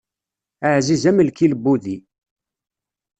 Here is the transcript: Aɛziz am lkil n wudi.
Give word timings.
Aɛziz 0.65 1.03
am 1.09 1.19
lkil 1.27 1.53
n 1.57 1.59
wudi. 1.63 1.97